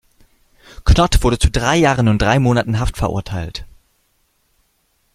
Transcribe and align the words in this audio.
Knott 0.83 1.21
wurde 1.21 1.37
zu 1.37 1.51
drei 1.51 1.77
Jahren 1.77 2.07
und 2.07 2.19
drei 2.23 2.39
Monaten 2.39 2.79
Haft 2.79 2.97
verurteilt. 2.97 3.67